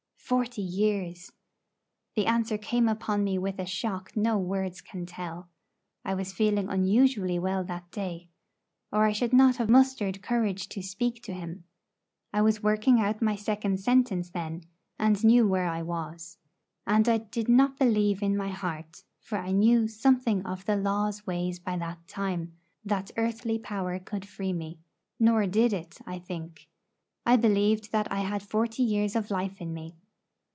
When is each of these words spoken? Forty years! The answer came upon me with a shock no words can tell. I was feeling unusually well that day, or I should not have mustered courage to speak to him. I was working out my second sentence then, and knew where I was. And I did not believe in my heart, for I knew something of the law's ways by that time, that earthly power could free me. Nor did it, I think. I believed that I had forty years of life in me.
Forty 0.31 0.61
years! 0.61 1.33
The 2.15 2.25
answer 2.25 2.57
came 2.57 2.87
upon 2.87 3.21
me 3.21 3.37
with 3.37 3.59
a 3.59 3.65
shock 3.65 4.15
no 4.15 4.37
words 4.37 4.79
can 4.79 5.05
tell. 5.05 5.49
I 6.05 6.13
was 6.13 6.31
feeling 6.31 6.69
unusually 6.69 7.37
well 7.37 7.65
that 7.65 7.91
day, 7.91 8.29
or 8.93 9.03
I 9.03 9.11
should 9.11 9.33
not 9.33 9.57
have 9.57 9.69
mustered 9.69 10.23
courage 10.23 10.69
to 10.69 10.81
speak 10.81 11.21
to 11.23 11.33
him. 11.33 11.65
I 12.31 12.41
was 12.43 12.63
working 12.63 12.97
out 13.01 13.21
my 13.21 13.35
second 13.35 13.81
sentence 13.81 14.29
then, 14.29 14.63
and 14.97 15.21
knew 15.21 15.45
where 15.49 15.67
I 15.67 15.81
was. 15.81 16.37
And 16.87 17.09
I 17.09 17.17
did 17.17 17.49
not 17.49 17.77
believe 17.77 18.23
in 18.23 18.37
my 18.37 18.51
heart, 18.51 19.03
for 19.19 19.37
I 19.37 19.51
knew 19.51 19.89
something 19.89 20.45
of 20.45 20.63
the 20.63 20.77
law's 20.77 21.27
ways 21.27 21.59
by 21.59 21.75
that 21.75 22.07
time, 22.07 22.53
that 22.85 23.11
earthly 23.17 23.59
power 23.59 23.99
could 23.99 24.25
free 24.25 24.53
me. 24.53 24.79
Nor 25.19 25.45
did 25.45 25.73
it, 25.73 25.97
I 26.05 26.19
think. 26.19 26.69
I 27.25 27.35
believed 27.35 27.91
that 27.91 28.09
I 28.09 28.21
had 28.21 28.41
forty 28.41 28.81
years 28.81 29.17
of 29.17 29.29
life 29.29 29.59
in 29.59 29.73
me. 29.73 29.97